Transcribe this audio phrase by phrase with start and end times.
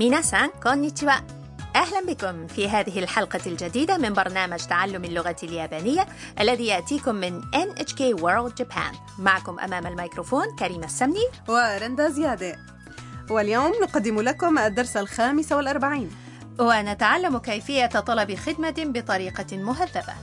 [0.00, 1.10] ميناسان كونيتشوا
[1.76, 6.06] أهلا بكم في هذه الحلقة الجديدة من برنامج تعلم اللغة اليابانية
[6.40, 8.96] الذي يأتيكم من NHK World Japan.
[9.18, 11.26] معكم أمام الميكروفون كريمة السمني.
[11.48, 12.56] ورندا زيادة.
[13.30, 16.10] واليوم نقدم لكم الدرس الخامس والأربعين.
[16.58, 20.14] ونتعلم كيفية طلب خدمة بطريقة مهذبة.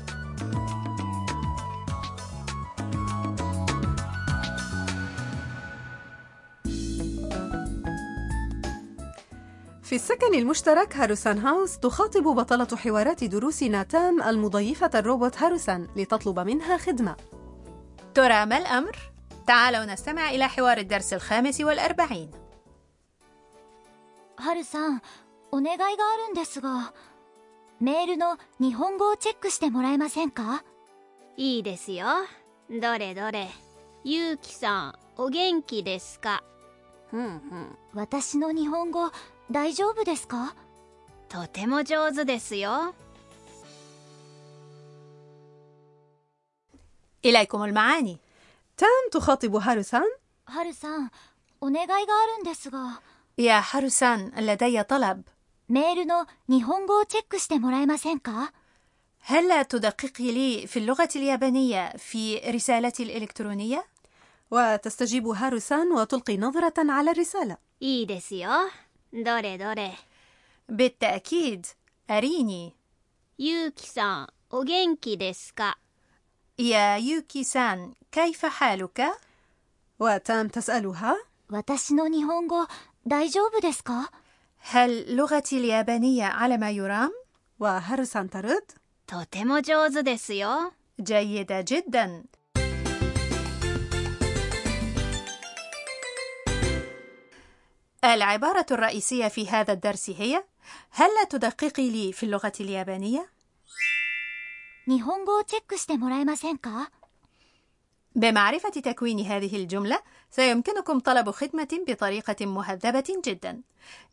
[9.87, 16.77] في السكن المشترك هاروسان هاوس تخاطب بطلة حوارات دروس ناتان المضيفة الروبوت هاروسان لتطلب منها
[16.77, 17.17] خدمة
[18.15, 18.97] ترى ما الأمر؟
[19.47, 22.31] تعالوا نستمع إلى حوار الدرس الخامس والأربعين
[24.37, 25.03] はるさん
[25.53, 26.93] お願いがあるんですが
[27.81, 30.65] メールの日本語をチェックしてもらえませんか
[31.37, 32.07] いいですよ
[32.71, 33.49] どれどれ
[34.05, 36.43] ゆうきさんお元気ですか
[37.95, 39.11] 私の日本語
[39.51, 40.55] 大丈夫ですか
[41.29, 42.95] とても上手ですよ
[47.25, 48.19] إليكم المعاني
[48.77, 50.03] تان تخاطب هاروسان
[50.45, 51.11] はるさん
[51.61, 53.01] お願いがあるんですが
[53.39, 55.23] يا حرسان لدي طلب
[55.69, 58.53] メールの日本語をチェックしてもらえませんか
[59.25, 63.85] هل تدققي لي في اللغة اليابانية في رسالتي الإلكترونية؟
[64.51, 68.51] وتستجيب هاروسان وتلقي نظرة على الرسالة いいですよ
[69.13, 69.93] どれどれ
[70.69, 71.67] بالتأكيد
[72.11, 72.73] أريني
[73.39, 75.79] ゆうきさんお元気ですか
[76.59, 79.13] يا يوكي سان كيف حالك؟
[79.99, 81.17] وتان تسألها
[81.51, 82.67] 私の日本語
[83.07, 84.11] 大丈夫ですか
[84.59, 87.11] هل لغتي اليابانية على ما يرام؟
[87.61, 88.63] وهاروسان ترد
[89.07, 92.25] とても上手ですよ جيدة جدا
[98.04, 100.44] العبارة الرئيسية في هذا الدرس هي
[100.92, 103.30] هل تدققي لي في اللغة اليابانية؟
[108.16, 110.00] بمعرفة تكوين هذه الجملة
[110.32, 113.62] سيمكنكم طلب خدمة بطريقة مهذبة جدا.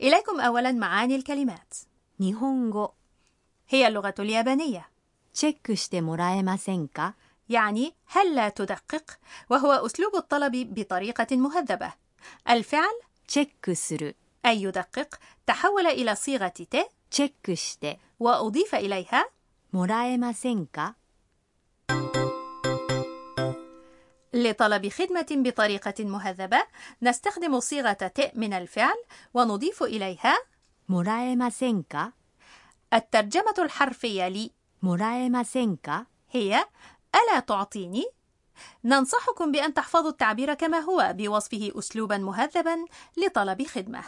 [0.00, 1.74] إليكم أولا معاني الكلمات.
[3.68, 4.88] هي اللغة اليابانية.
[7.48, 9.18] يعني هل لا تدقق؟
[9.50, 11.92] وهو أسلوب الطلب بطريقة مهذبة.
[12.48, 19.25] الفعل チェックする أي يدقق تحول إلى صيغة ت チェックして وأضيف إليها
[19.71, 20.95] もらえませんか
[24.33, 26.63] لطلب خدمة بطريقة مهذبة
[27.01, 28.95] نستخدم صيغة ت من الفعل
[29.33, 30.37] ونضيف إليها
[30.87, 32.13] もらえませんか
[32.93, 34.51] الترجمة الحرفية لي
[34.81, 36.65] もらえませんか هي
[37.15, 38.05] ألا تعطيني؟
[38.84, 42.84] ننصحكم بأن تحفظوا التعبير كما هو بوصفه أسلوبا مهذبا
[43.16, 44.02] لطلب خدمة.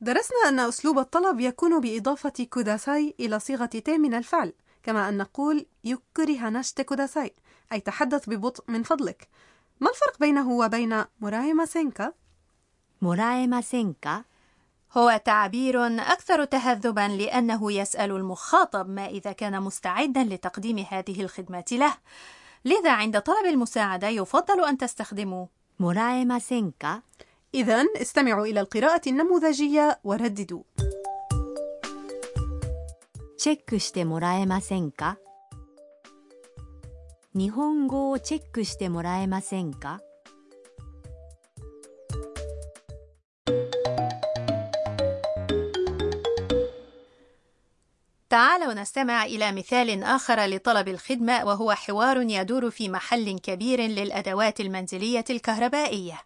[0.00, 4.52] درسنا أن أسلوب الطلب يكون بإضافة ください إلى صيغة て من الفعل،
[4.82, 7.34] كما أن نقول ゆっくり話してください،
[7.72, 9.28] أي تحدث ببطء من فضلك.
[9.80, 12.12] ما الفرق بينه وبين مرايما سينكا؟
[13.02, 14.24] مرايما سينكا
[14.96, 21.94] هو تعبير أكثر تهذبا لأنه يسأل المخاطب ما إذا كان مستعدا لتقديم هذه الخدمات له.
[22.65, 25.47] لذا عند طلب المساعدة يفضل أن تستخدموا
[25.79, 27.03] もらえませんか
[27.53, 30.63] إذا استمعوا إلى القراءة النموذجية ورددوا
[33.37, 35.17] チェックしてもらえませんか
[37.33, 40.01] 日本語をチェックしてもらえませんか
[48.33, 55.25] تعالوا نستمع إلى مثال آخر لطلب الخدمة وهو حوار يدور في محل كبير للأدوات المنزلية
[55.29, 56.25] الكهربائية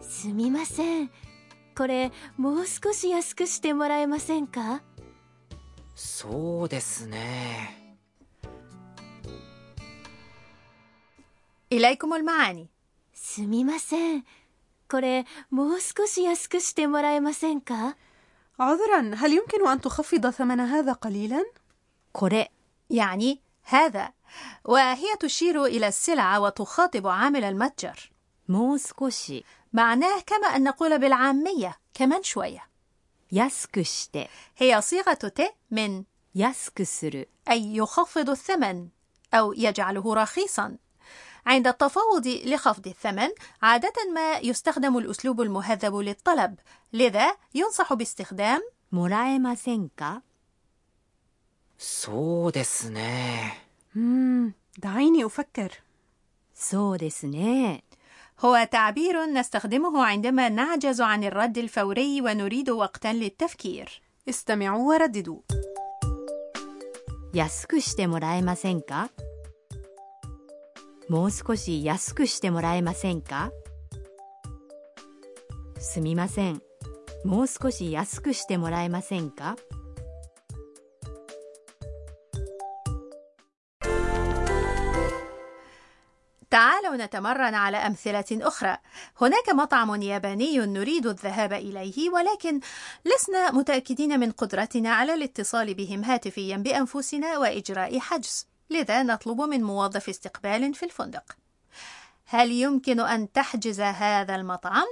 [0.00, 1.10] すみません
[1.76, 4.82] これもう少し安くしてもらえませんか
[5.94, 7.96] そうですね
[11.72, 12.68] إليكم المعاني
[13.14, 14.24] すみません
[14.88, 17.96] これもう少し安くしてもらえませんか
[18.61, 21.45] عذرا هل يمكن أن تخفض ثمن هذا قليلا؟
[22.13, 22.47] كوري
[22.89, 24.13] يعني هذا.
[24.65, 28.11] وهي تشير إلى السلعة وتخاطب عامل المتجر.
[28.49, 29.43] موسكوشي.
[29.73, 32.67] معناه كما أن نقول بالعامية كمان شوية.
[33.31, 34.27] ياسكوشتي.
[34.57, 35.41] هي صيغة ت
[35.71, 36.03] من
[36.35, 38.87] ياسكسر أي يخفض الثمن
[39.33, 40.77] أو يجعله رخيصاً.
[41.46, 43.28] عند التفاوض لخفض الثمن
[43.62, 46.54] عادة ما يستخدم الأسلوب المهذب للطلب
[46.92, 48.60] لذا ينصح باستخدام
[48.92, 50.22] もらえませんか
[51.78, 53.62] そうですね
[53.94, 54.52] مم.
[54.78, 55.70] دعيني أفكر
[56.54, 57.82] そうですね
[58.40, 65.38] هو تعبير نستخدمه عندما نعجز عن الرد الفوري ونريد وقتا للتفكير استمعوا ورددوا
[67.32, 69.10] 安くしてもらえませんか
[71.08, 73.50] もう少し安くしてもらえませんか
[75.78, 76.60] すみません
[77.24, 79.56] もう少し安くしてもらえませんか
[86.50, 88.78] تعالوا نتمرن على أمثلة أخرى.
[89.20, 92.60] هناك مطعم ياباني نريد الذهاب إليه ولكن
[93.04, 98.46] لسنا متأكدين من قدرتنا على الاتصال بهم هاتفيا بأنفسنا وإجراء حجز.
[98.70, 101.36] لذا نطلب من موظف استقبال في الفندق.
[102.26, 104.86] هل يمكن أن تحجز هذا المطعم؟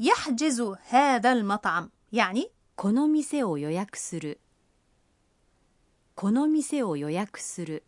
[0.00, 4.40] يحجز هذا المطعم يعني この店を予約する
[6.14, 7.84] この店を予約する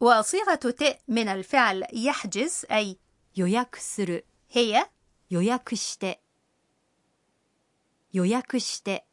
[0.00, 2.98] وصيغة ت من الفعل يحجز أي
[3.34, 4.86] 予約する هي
[5.28, 6.20] 予約して
[8.12, 9.04] 予約して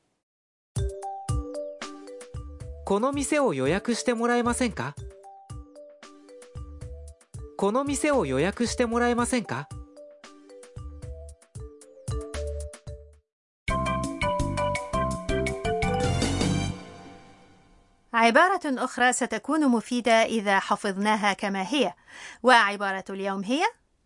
[2.86, 4.96] この店を予約してもらえませんか
[7.58, 9.68] この店を予約してもらえませんか
[18.13, 21.94] عبارة أخرى ستكون مفيدة إذا حفظناها كما هي
[22.44, 23.63] وعبارة اليوم هي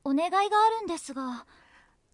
[0.07, 1.45] お願いがあるんですが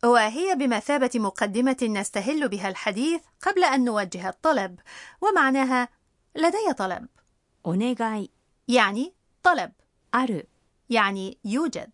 [0.03, 4.79] وهي بمثابة مقدمة نستهل بها الحديث قبل أن نوجه الطلب
[5.21, 5.89] ومعناها
[6.35, 7.07] لدي طلب
[7.63, 8.31] お願い
[8.67, 9.71] يعني طلب
[10.11, 10.49] ある
[10.89, 11.89] يعني يوجد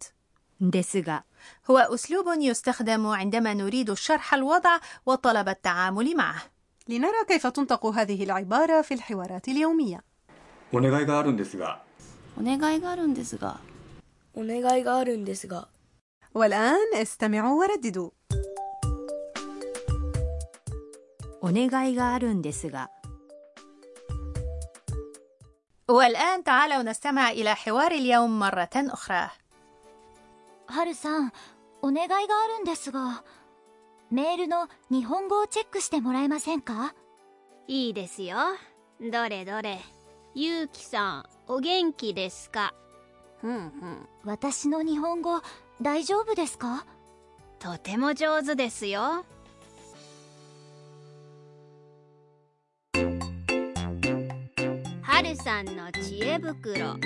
[0.61, 1.23] ですが
[1.69, 6.41] هو أسلوب يستخدم عندما نريد شرح الوضع وطلب التعامل معه
[6.89, 10.03] لنرى كيف تنطق هذه العبارة في الحوارات اليومية
[10.73, 11.81] お願いがあるんですが
[12.39, 13.59] お願いがあるんですが
[14.35, 15.67] お願いがあるんですが
[16.35, 18.11] والآن استمعوا ورددوا
[21.41, 22.89] お願いがあるんですが
[25.91, 29.29] والآن تعالوا نستمع إلى حوار اليوم مرة أخرى
[30.67, 31.31] はるさん
[31.81, 33.23] お願いがあるんですが
[34.11, 36.93] メールの日本語をチェックしてもらえませんか
[37.67, 38.35] いいですよ
[38.99, 39.79] どれどれ
[40.35, 42.73] ゆうきさんお元気ですか
[43.39, 45.41] ふんふん私の日本語
[45.81, 46.85] 大丈夫ですか
[47.59, 49.25] とても上手ですよ
[55.41, 56.99] さんの知恵袋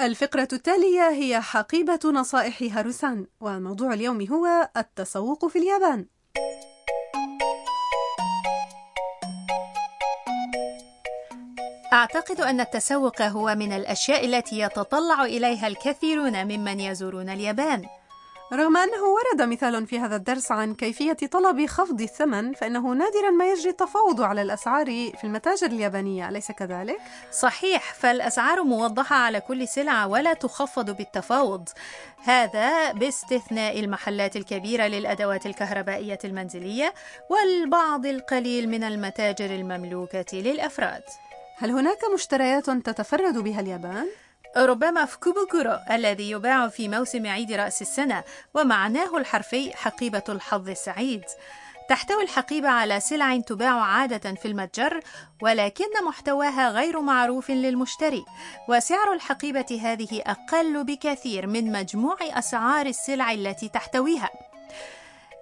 [0.00, 6.06] الفقرة التالية هي حقيبة نصائح هاروسان وموضوع اليوم هو التسوق في اليابان
[11.92, 17.84] أعتقد أن التسوق هو من الأشياء التي يتطلع إليها الكثيرون ممن يزورون اليابان
[18.53, 23.51] رغم أنه ورد مثال في هذا الدرس عن كيفية طلب خفض الثمن فإنه نادرا ما
[23.51, 26.97] يجري التفاوض على الأسعار في المتاجر اليابانية أليس كذلك؟
[27.31, 31.69] صحيح فالأسعار موضحة على كل سلعة ولا تخفض بالتفاوض
[32.23, 36.93] هذا باستثناء المحلات الكبيرة للأدوات الكهربائية المنزلية
[37.29, 41.03] والبعض القليل من المتاجر المملوكة للأفراد
[41.57, 44.07] هل هناك مشتريات تتفرد بها اليابان؟
[44.57, 51.23] ربما فكوبوكورو الذي يباع في موسم عيد رأس السنة ومعناه الحرفي حقيبة الحظ السعيد
[51.89, 54.99] تحتوي الحقيبة على سلع تباع عادة في المتجر
[55.41, 58.25] ولكن محتواها غير معروف للمشتري.
[58.69, 64.29] وسعر الحقيبة هذه أقل بكثير من مجموع أسعار السلع التي تحتويها.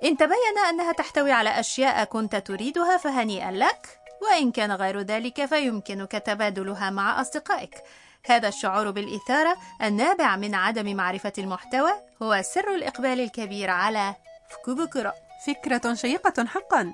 [0.04, 6.12] إن تبين أنها تحتوي على أشياء كنت تريدها فهنيئا لك وإن كان غير ذلك فيمكنك
[6.12, 7.84] تبادلها مع أصدقائك.
[8.26, 14.16] هذا الشعور بالإثارة النابع من عدم معرفة المحتوى هو سر الإقبال الكبير على
[14.50, 15.12] فكوبوكورو
[15.48, 16.94] فكرة شيقة حقا.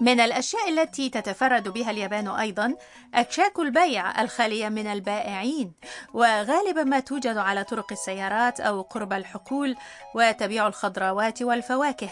[0.00, 2.74] من الأشياء التي تتفرد بها اليابان أيضا
[3.14, 5.72] أكشاك البيع الخالية من البائعين
[6.14, 9.76] وغالبا ما توجد على طرق السيارات أو قرب الحقول
[10.14, 12.08] وتبيع الخضروات والفواكه.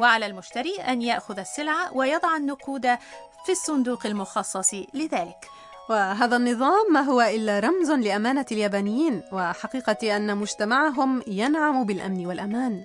[0.00, 2.86] وعلى المشتري أن يأخذ السلعة ويضع النقود
[3.46, 5.48] في الصندوق المخصص لذلك.
[5.90, 12.84] وهذا النظام ما هو إلا رمز لأمانة اليابانيين وحقيقة أن مجتمعهم ينعم بالأمن والأمان.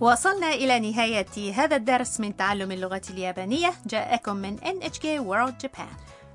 [0.00, 3.72] وصلنا إلى نهاية هذا الدرس من تعلم اللغة اليابانية.
[3.86, 5.92] جاءكم من NHK World Japan.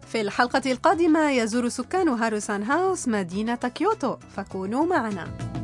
[0.07, 4.17] في الحلقة القادمة يزور سكان هاروسان هاوس مدينة كيوتو.
[4.35, 5.54] فكونوا معنا.